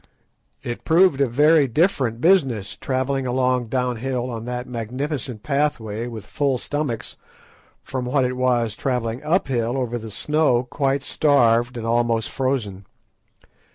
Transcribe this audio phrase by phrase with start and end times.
[0.63, 6.25] It proved a very different business travelling along down hill on that magnificent pathway with
[6.25, 7.17] full stomachs
[7.83, 12.87] from what it was travelling uphill over the snow quite starved and almost frozen.